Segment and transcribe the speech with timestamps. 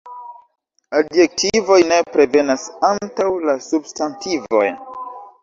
[0.99, 4.65] Adjektivoj nepre venas antaŭ la substantivoj.